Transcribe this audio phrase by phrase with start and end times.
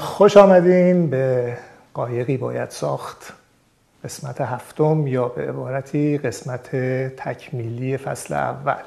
[0.00, 1.56] خوش آمدین به
[1.94, 3.32] قایقی باید ساخت
[4.04, 6.76] قسمت هفتم یا به عبارتی قسمت
[7.16, 8.82] تکمیلی فصل اول.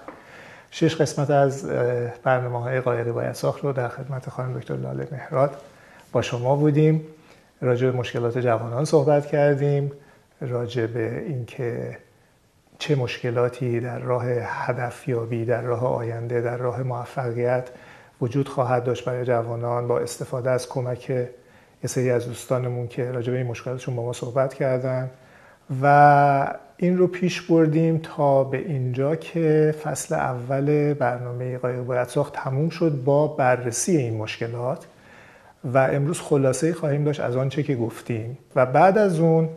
[0.72, 1.66] شش قسمت از
[2.24, 5.58] برنامه های قایقی باید ساخت رو در خدمت خانم دکتر لاله مهراد
[6.12, 7.02] با شما بودیم.
[7.62, 9.92] راجع به مشکلات جوانان صحبت کردیم.
[10.42, 11.98] راجع به اینکه
[12.80, 17.70] چه مشکلاتی در راه هدفیابی در راه آینده در راه موفقیت
[18.22, 21.10] وجود خواهد داشت برای جوانان با استفاده از کمک
[21.84, 25.10] یه سری از دوستانمون که راجع به این مشکلاتشون با ما صحبت کردن.
[25.84, 32.34] و این رو پیش بردیم تا به اینجا که فصل اول برنامه قایق باید ساخت
[32.34, 34.86] تموم شد با بررسی این مشکلات.
[35.64, 38.38] و امروز خلاصه خواهیم داشت از آنچه که گفتیم.
[38.56, 39.50] و بعد از اون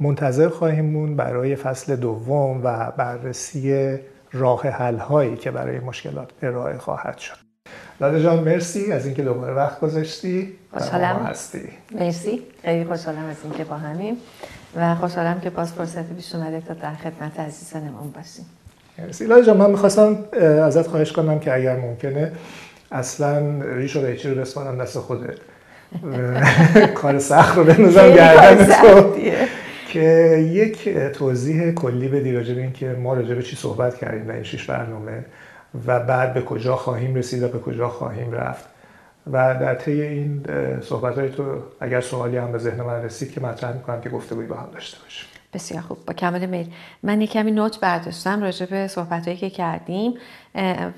[0.00, 3.98] منتظر خواهیم مون برای فصل دوم و بررسی
[4.32, 7.43] راه حل هایی که برای مشکلات ارائه خواهد شد.
[8.00, 11.26] لاله جان مرسی از اینکه دوباره وقت گذاشتی خوشحالم.
[11.26, 11.68] هستی.
[11.90, 12.42] مرسی.
[12.64, 14.16] خیلی خوشحالم از اینکه با همیم
[14.76, 18.46] و خوشحالم که باز فرصت پیش اومده تا در خدمت عزیزانمون باشیم.
[18.98, 19.26] مرسی.
[19.26, 22.32] لاله جان من می‌خواستم ازت خواهش کنم که اگر ممکنه
[22.92, 25.38] اصلا ریش و قیچی رو بسپارم دست خودت
[26.94, 29.14] کار سخت رو بندازم گردن تو.
[29.88, 30.02] که
[30.52, 34.42] یک توضیح کلی بدی راجع به اینکه ما راجع به چی صحبت کردیم در این
[34.42, 35.24] شش برنامه.
[35.86, 38.64] و بعد به کجا خواهیم رسید و به کجا خواهیم رفت.
[39.32, 40.46] و در طی این
[40.80, 44.34] صحبت های تو اگر سوالی هم به ذهن من رسید که مطرح می‌کنم که گفته
[44.34, 45.28] با هم داشته باشیم.
[45.52, 45.98] بسیار خوب.
[46.06, 46.72] با کمال میل.
[47.02, 50.14] من یک کمی نوت برداشتم راجع به صحبت هایی که کردیم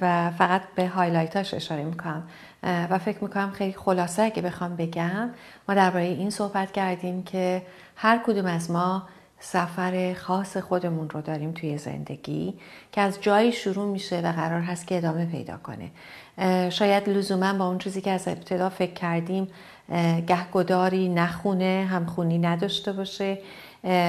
[0.00, 2.22] و فقط به هایلایتاش اشاره می‌کنم.
[2.62, 5.30] و فکر می‌کنم خیلی خلاصه اگه بخوام بگم
[5.68, 7.62] ما درباره این صحبت کردیم که
[7.96, 9.02] هر کدوم از ما
[9.48, 12.54] سفر خاص خودمون رو داریم توی زندگی
[12.92, 15.90] که از جایی شروع میشه و قرار هست که ادامه پیدا کنه.
[16.70, 19.48] شاید لزوما با اون چیزی که از ابتدا فکر کردیم
[20.26, 23.38] گهگداری نخونه همخونی نداشته باشه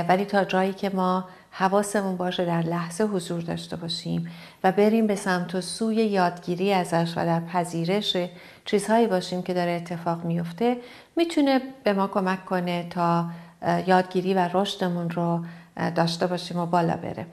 [0.09, 4.31] ولی تا جایی که ما حواسمون باشه در لحظه حضور داشته باشیم
[4.63, 8.17] و بریم به سمت و سوی یادگیری ازش و در پذیرش
[8.65, 10.77] چیزهایی باشیم که داره اتفاق میفته
[11.15, 13.25] می‌تونه به ما کمک کنه تا
[13.87, 15.45] یادگیری و رشدمون رو
[15.95, 17.25] داشته باشیم و بالا بره.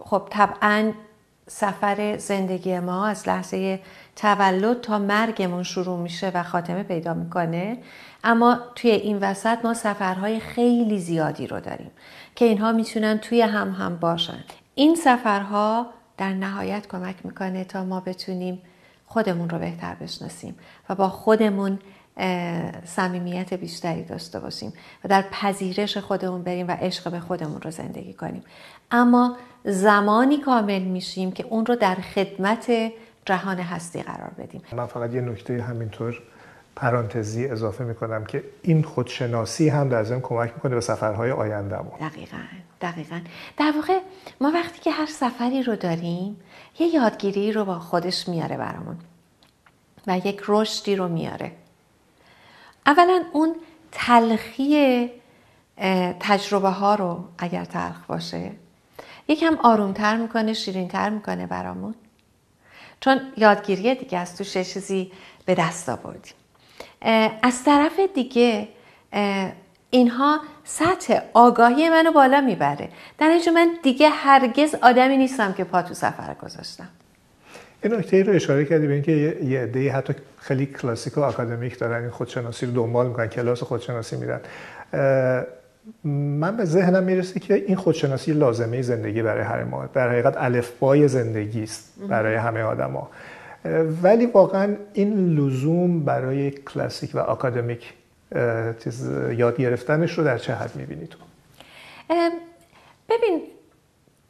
[0.00, 0.92] خب طبعا
[1.46, 3.80] سفر زندگی ما از لحظه
[4.16, 7.78] تولد تا مرگمون شروع میشه و خاتمه پیدا می‌کنه.
[8.24, 11.90] اما توی این وسط ما سفرهای خیلی زیادی رو داریم
[12.34, 14.44] که اینها می‌تونن توی هم هم باشن.
[14.74, 18.62] این سفرها در نهایت کمک می‌کنه تا ما بتونیم
[19.06, 20.56] خودمون رو بهتر بشناسیم
[20.88, 21.78] و با خودمون
[22.84, 24.72] صمیمیت بیشتری داشته باشیم
[25.04, 28.42] و در پذیرش خودمون بریم و عشق به خودمون رو زندگی کنیم.
[28.90, 32.72] اما زمانی کامل میشیم که اون رو در خدمت
[33.26, 34.62] جهان هستی قرار بدیم.
[34.72, 36.22] من فقط یه نکته همینطور
[36.76, 41.92] پرانتزی اضافه می‌کنم که این خودشناسی هم در ضمن کمک می‌کنه به سفرهای آینده ما
[42.00, 42.38] دقیقا
[42.80, 43.20] دقیقا.
[43.56, 43.98] در واقع
[44.40, 46.36] ما وقتی که هر سفری رو داریم
[46.78, 48.96] یه یادگیری رو با خودش میاره برامون
[50.06, 51.52] و یک رشدی رو میاره.
[52.86, 53.54] اولا اون
[53.92, 55.10] تلخی
[56.20, 58.50] تجربه ها رو اگر تلخ باشه
[59.28, 61.94] یکم آرومتر می‌کنه شیرینتر می‌کنه برامون.
[63.00, 65.12] چون یادگیری دیگه از تو چیزی
[65.46, 66.34] به دست آوردیم
[67.42, 68.68] از طرف دیگه
[69.90, 72.88] اینها سطح آگاهی منو بالا می‌بره.
[73.18, 76.88] در اینجا من دیگه هرگز آدمی نیستم که پا تو سفر گذاشتم.
[77.84, 79.12] این نکته رو اشاره کردی به اینکه
[79.44, 84.16] یه عده حتی خیلی کلاسیک و آکادمیک دارن این خودشناسی رو دنبال می‌کنن کلاس خودشناسی
[84.16, 84.40] میرن.
[86.40, 89.86] من به ذهنم می‌رسه که این خودشناسی لازمه زندگی برای هر ما.
[89.86, 93.10] در حقیقت الفبای زندگی است برای همه آدما.
[94.02, 97.92] ولی واقعا این لزوم برای کلاسیک و آکادمیک
[99.36, 101.18] یاد گرفتنش رو در چه حد می‌بینی تو؟
[103.08, 103.42] ببین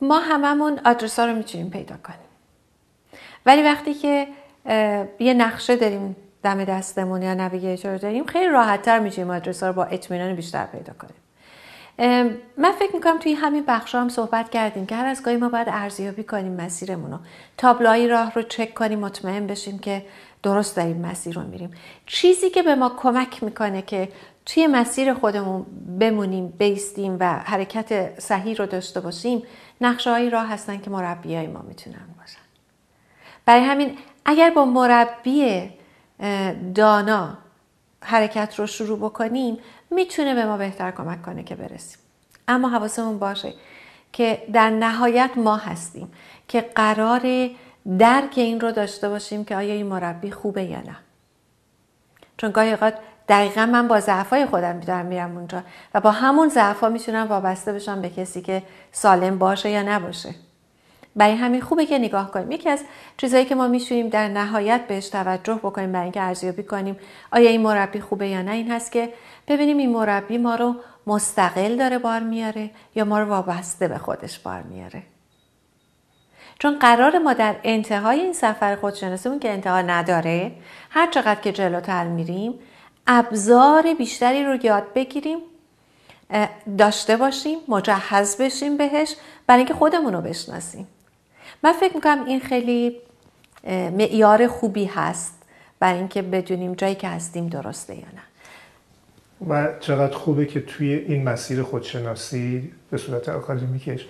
[0.01, 2.19] ما هممون آدرس ها رو می‌تونیم پیدا کنیم.
[3.47, 4.29] ولی وقتی که
[5.19, 10.35] یه نقشه داریم دم دستمون یا نویگیتور داریم خیلی راحتتر می‌تونیم آدرس رو با اطمینان
[10.35, 11.15] بیشتر پیدا کنیم.
[12.57, 15.69] من فکر می‌کنم توی همین بخش هم صحبت کردیم که هر از گاهی ما باید
[15.71, 17.19] ارزیابی کنیم مسیرمون رو.
[17.59, 20.07] تابلوهای راه رو چک کنیم مطمئن بشیم که
[20.43, 21.71] درست داریم مسیر رو میریم
[22.07, 24.09] چیزی که به ما کمک می‌کنه که
[24.47, 25.67] توی مسیر خودمون
[26.01, 29.43] بمونیم بیستیم و حرکت صحیح رو داشته باشیم
[29.81, 32.44] نقشه راه هستن که مربی های ما می‌تونن باشن.
[33.47, 35.71] برای همین اگر با مربی
[36.75, 37.39] دانا
[38.01, 39.59] حرکت رو شروع بکنیم
[39.91, 41.99] می‌تونه به ما بهتر کمک کنه که برسیم.
[42.49, 43.55] اما حواسمون باشه
[44.13, 46.13] که در نهایت ما هستیم
[46.49, 47.51] که قرار
[47.99, 50.97] درک این رو داشته باشیم که آیا این مربی خوبه یا نه.
[52.37, 52.95] چون گاهی اوقات
[53.29, 55.63] دقیقا من با ضعفای خودم دارم میرم اونجا
[55.95, 58.63] و با همون ضعفا می‌تونم وابسته بشم به کسی که
[58.93, 60.35] سالم باشه یا نباشه.
[61.17, 62.53] برای همین خوبه که نگاه کنیم.
[62.53, 62.85] یکی از
[63.17, 66.97] چیزهایی که ما می‌تونیم در نهایت بهش توجه بکنیم برای اینکه ارزیابی کنیم
[67.33, 69.13] آیا این مربی خوبه یا نه این هست که
[69.49, 70.75] ببینیم این مربی ما رو
[71.07, 75.03] مستقل داره بار میاره یا ما رو وابسته به خودش بار میاره.
[76.59, 80.53] چون قرار ما در انتهای این سفر خودشناسیمون که انتها نداره
[80.91, 82.55] هر چقدر که جلوتر میریم
[83.07, 85.39] ابزار بیشتری رو یاد بگیریم
[86.79, 89.17] داشته باشیم مجهز بشیم بهش
[89.47, 90.89] برای اینکه خودمون رو بشناسیم.
[91.63, 92.97] من فکر می‌کنم این خیلی
[93.67, 95.35] معیار خوبی هست
[95.81, 98.23] برای اینکه بدونیم جایی که هستیم درسته یا نه.
[99.49, 104.07] و چقدر خوبه که توی این مسیر خودشناسی به صورت اکادمیکش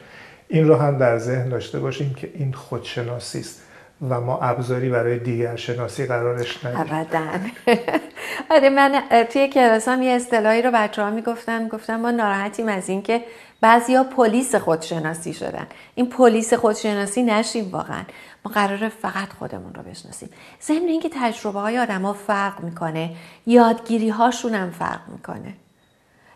[0.48, 3.62] این رو هم در ذهن داشته باشیم که این خودشناسی است.
[4.10, 6.80] و ما ابزاری برای دیگر شناسی قرارش ندیم.
[6.80, 7.20] ابدا.
[8.54, 9.02] آره من
[9.32, 11.68] توی کلاسام یه اصطلاحی رو بچه ها می‌گفتن.
[11.68, 13.24] گفتن ما ناراحتیم از اینکه
[13.60, 15.66] بعضیا پلیس خودشناسی شدن.
[15.94, 18.02] این پلیس خودشناسی نشیم واقعا.
[18.44, 20.28] ما قراره فقط خودمون رو بشناسیم.
[20.62, 23.10] ضمن اینکه تجربه های آدم ها فرق می‌کنه
[23.46, 25.54] یادگیری هاشون هم فرق می‌کنه.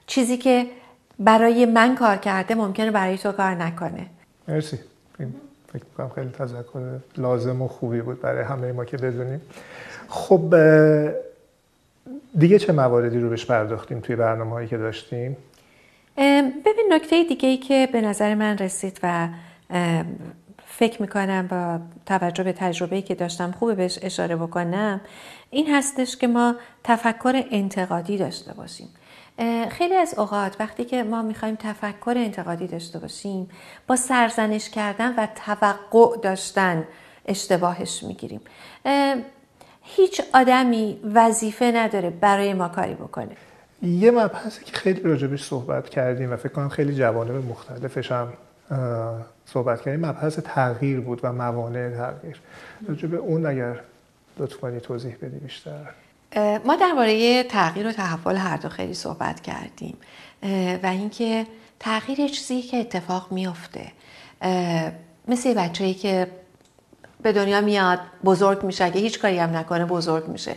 [0.06, 0.66] چیزی که
[1.18, 4.06] برای من کار کرده ممکنه برای تو کار نکنه.
[4.48, 4.78] مرسی.
[5.72, 9.40] فکر می‌کنم خیلی تذکر لازم و خوبی بود برای همه ما که بدونیم.
[10.08, 10.54] خب
[12.38, 15.36] دیگه چه مواردی رو بهش پرداختیم توی برنامه هایی که داشتیم؟
[16.66, 19.28] ببین نکته دیگه ای که به نظر من رسید و
[20.66, 25.00] فکر می‌کنم با توجه به تجربه که داشتم خوبه بهش اشاره بکنم
[25.50, 26.54] این هستش که ما
[26.84, 28.88] تفکر انتقادی داشته باشیم.
[29.70, 33.50] خیلی از اوقات وقتی که ما می‌خوایم تفکر انتقادی داشته باشیم
[33.86, 36.84] با سرزنش کردن و توقع داشتن
[37.26, 38.40] اشتباهش می‌گیریم.
[39.82, 43.36] هیچ آدمی وظیفه نداره برای ما کاری بکنه.
[43.82, 48.32] یه مبحثی که خیلی راجبش صحبت کردیم و فکر کنم خیلی جوانب مختلفش هم
[49.46, 52.40] صحبت کردیم مبحث تغییر بود و موانع تغییر.
[52.88, 53.80] راجب اون اگر
[54.38, 55.86] لطف کنی توضیح بدی بیشتر.
[56.36, 59.96] ما درباره تغییر و تحول هر دو خیلی صحبت کردیم.
[60.82, 61.46] و اینکه
[61.80, 63.92] تغییر چیزی که اتفاق میفته.
[65.28, 66.30] مثل بچه‌ای که
[67.22, 68.84] به دنیا میاد بزرگ میشه.
[68.84, 70.56] اگه هیچ کاری هم نکنه بزرگ میشه.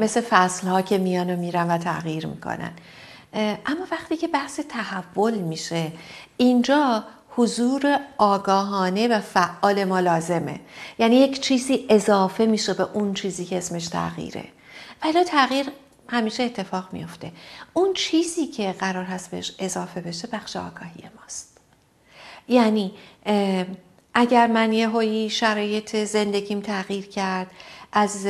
[0.00, 2.72] مثل فصل ها که میان و میرن و تغییر می‌کنن.
[3.66, 5.92] اما وقتی که بحث تحول میشه
[6.36, 7.04] اینجا
[7.36, 10.60] حضور آگاهانه و فعال ما لازمه.
[10.98, 14.44] یعنی یک چیزی اضافه میشه به اون چیزی که اسمش تغییره.
[15.04, 15.66] ولی تغییر
[16.08, 17.32] همیشه اتفاق میفته
[17.72, 21.58] اون چیزی که قرار هست بهش اضافه بشه بخش آگاهی ماست.
[22.48, 22.92] یعنی
[24.14, 27.50] اگر من یه هایی شرایط زندگیم تغییر کرد
[27.92, 28.26] از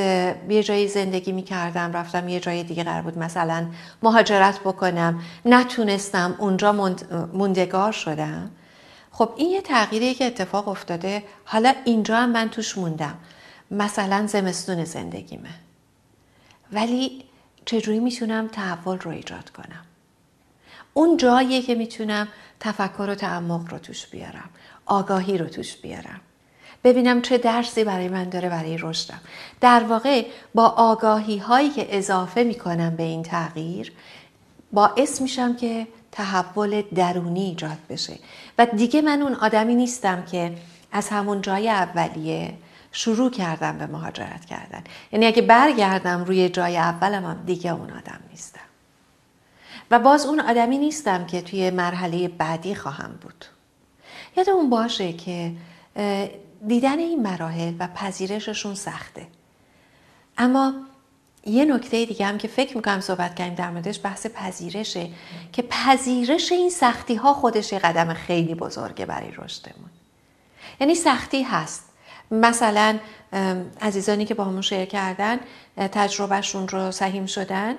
[0.49, 3.67] یه جایی زندگی می کردم رفتم یه جای دیگه قرار بود مثلا
[4.03, 6.71] مهاجرت بکنم نتونستم اونجا
[7.33, 8.51] موندگار شدم.
[9.11, 11.23] خب این یه تغییری که اتفاق افتاده.
[11.45, 13.17] حالا اینجا هم من توش موندم.
[13.71, 15.49] مثلا زمستون زندگیمه.
[16.73, 17.23] ولی
[17.65, 19.85] چجوری می‌تونم تحول رو ایجاد کنم؟
[20.93, 22.27] اون جاییه که می‌تونم
[22.59, 24.49] تفکر و تعمق رو توش بیارم
[24.85, 26.21] آگاهی رو توش بیارم.
[26.83, 29.21] ببینم چه درسی برای من داره برای رشدم.
[29.61, 33.91] در واقع با آگاهی هایی که اضافه می‌کنم به این تغییر
[34.71, 38.19] باعث میشم که تحول درونی ایجاد بشه.
[38.57, 40.53] و دیگه من اون آدمی نیستم که
[40.91, 42.53] از همون جای اولیه
[42.95, 44.83] شروع کردم به مهاجرت کردن.
[45.11, 48.59] یعنی اگه برگردم روی جای اولم هم دیگه اون آدم نیستم.
[49.91, 53.45] و باز اون آدمی نیستم که توی مرحله بعدی خواهم بود.
[54.37, 55.51] یادمون باشه که
[56.67, 59.27] دیدن این مراحل و پذیرششون سخته.
[60.37, 60.73] اما
[61.45, 65.09] یه نکته دیگه هم که فکر می‌کنم صحبت کردیم در موردش بحث پذیرشه
[65.51, 69.89] که پذیرش این سختی ها خودش قدم خیلی بزرگه برای رشدمون.
[70.79, 71.92] یعنی سختی هست.
[72.33, 72.99] مثلا
[73.81, 75.39] عزیزانی که با همون شیر کردن
[75.77, 77.75] تجربهشون رو سهیم شدن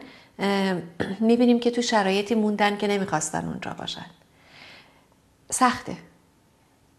[1.20, 4.06] می‌بینیم که تو شرایطی موندن که نمی‌خواستن اونجا باشن.
[5.50, 5.96] سخته.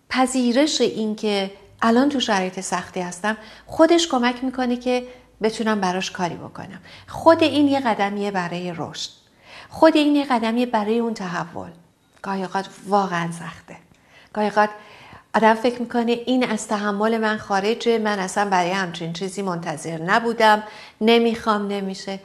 [0.10, 5.08] پذیرش این که الان تو شرایط سختی هستم خودش کمک می‌کنه که
[5.42, 6.80] بتونم براش کاری بکنم.
[7.08, 9.10] خود این یه قدمیه برای رشد.
[9.70, 11.70] خود این یه قدمیه برای اون تحول.
[12.22, 12.48] گاهی
[12.88, 13.76] واقعا سخته.
[14.34, 14.52] گاهی
[15.36, 20.64] آدم فکر می‌کنه این از تحمل من خارجه من اصلا برای همچین چیزی منتظر نبودم.
[21.02, 22.20] نمی‌خوام نمیشه.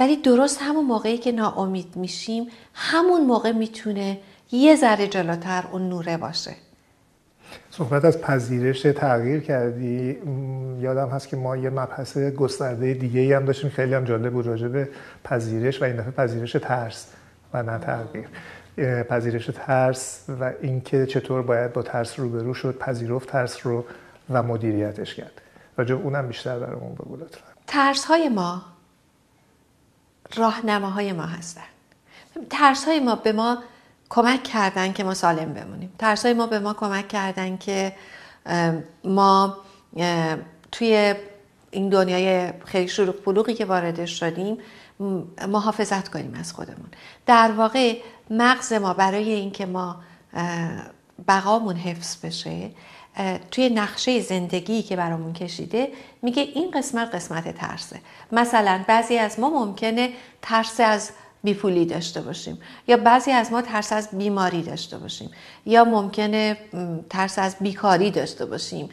[0.00, 4.18] ولی درست همون موقعی که ناامید میشیم همون موقع می‌تونه
[4.52, 6.50] یه ذره جلوتر اون نوره باشه.
[7.70, 10.18] صحبت از پذیرش تغییر کردی.
[10.80, 13.70] یادم هست که ما یه مبحث گسترده دیگه هم داشتیم.
[13.70, 14.88] خیلی هم جالب بود راجع به
[15.24, 17.06] پذیرش و این دفعه پذیرش ترس
[17.52, 18.28] و نه تغییر.
[18.80, 23.84] پذیرش ترس و اینکه چطور باید با ترس روبرو شد پذیرفت ترس رو
[24.30, 25.40] و مدیریتش کرد.
[25.76, 27.46] راجع اونم بیشتر برامون بگو لطفا.
[27.66, 28.62] ترس های ما
[30.36, 31.62] راهنماهای ما هستن.
[32.50, 33.58] ترس های ما به ما
[34.08, 35.92] کمک کردن که ما سالم بمونیم.
[35.98, 37.92] ترس های ما به ما کمک کردن که
[39.04, 39.56] ما
[40.72, 41.14] توی
[41.70, 44.58] این دنیای خیلی شروع پلوغی که واردش شدیم
[45.48, 46.88] محافظت کنیم از خودمون.
[47.26, 47.96] در واقع
[48.30, 49.96] مغز ما برای اینکه ما
[51.28, 52.70] بقامون حفظ بشه
[53.50, 55.88] توی نقشه زندگی که برامون کشیده
[56.22, 58.00] میگه این قسمت قسمت ترسه.
[58.32, 60.10] مثلا بعضی از ما ممکنه
[60.42, 61.10] ترس از
[61.44, 62.58] بیپولی داشته باشیم.
[62.88, 65.30] یا بعضی از ما ترس از بیماری داشته باشیم.
[65.66, 66.56] یا ممکنه
[67.10, 68.88] ترس از بیکاری داشته باشیم.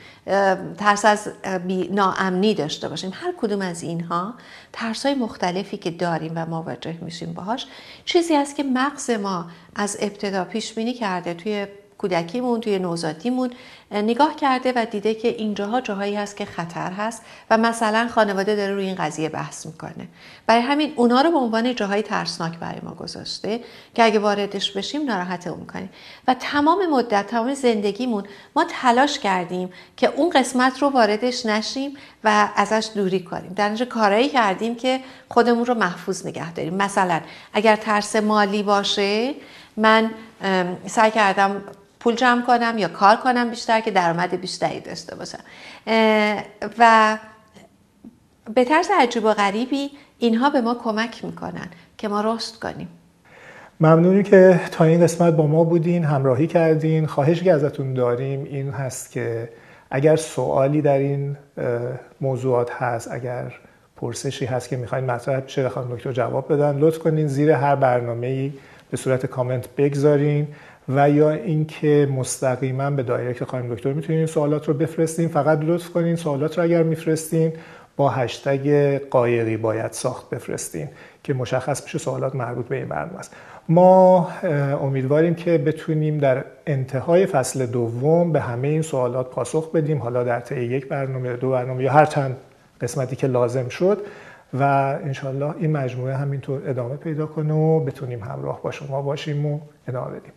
[0.77, 1.29] ترس از
[1.67, 3.11] بی ناامنی داشته باشیم.
[3.13, 4.33] هر کدوم از اینها
[4.73, 7.67] ترس های مختلفی که داریم و مواجه میشیم باهاش.
[8.05, 13.49] چیزی است که مغز ما از ابتدا پیش بینی کرده توی کودکیمون توی نوزادیمون
[13.91, 18.73] نگاه کرده و دیده که اینجاها جاهایی هست که خطر هست و مثلا خانواده داره
[18.73, 20.07] روی این قضیه بحث می‌کنه.
[20.47, 23.59] برای همین اونا رو به عنوان جاهای ترسناک برای ما گذاشته
[23.95, 25.89] که اگه واردش بشیم ناراحت اون کنیم
[26.27, 28.23] و تمام مدت تمام زندگیمون
[28.55, 33.53] ما تلاش کردیم که اون قسمت رو واردش نشیم و ازش دوری کنیم.
[33.53, 34.99] در اینجا کارایی کردیم که
[35.29, 36.73] خودمون رو محفوظ نگه داریم.
[36.73, 37.21] مثلا
[37.53, 39.33] اگر ترس مالی باشه
[39.77, 40.11] من
[40.85, 41.61] سعی کردم
[41.99, 45.39] پول جمع کنم یا کار کنم بیشتر که درآمد بیشتری داشته باشم.
[46.79, 47.17] و
[48.55, 52.87] به طرز عجیب و غریبی اینها به ما کمک می‌کنن که ما رشد کنیم.
[53.79, 58.71] ممنونی که تا این قسمت با ما بودین همراهی کردین خواهشی که ازتون داریم این
[58.71, 59.49] هست که
[59.91, 61.37] اگر سوالی در این
[62.21, 63.53] موضوعات هست اگر
[63.95, 68.51] پرسشی هست که می‌خواین مطرح بشه خانم دکتر جواب بدن لطف کنین زیر هر برنامه
[68.91, 70.47] به صورت کامنت بگذارین.
[70.89, 75.89] و یا اینکه مستقیما به دایرکت خانم دکتر می‌تونین این سوالات رو بفرستین فقط لطف
[75.89, 77.53] کنین سوالات رو اگر میفرستین
[77.95, 80.87] با هشتگ قایقی باید ساخت بفرستین
[81.23, 83.35] که مشخص بشه سوالات مربوط به این برنامه است.
[83.69, 84.29] ما
[84.81, 89.97] امیدواریم که بتونیم در انتهای فصل دوم به همه این سوالات پاسخ بدیم.
[89.97, 92.37] حالا در طی یک برنامه دو برنامه یا هر چند
[92.81, 93.97] قسمتی که لازم شد
[94.53, 94.63] و
[95.03, 100.19] انشالله این مجموعه همینطور ادامه پیدا کنه و بتونیم همراه با شما باشیم و ادامه
[100.19, 100.31] بدیم.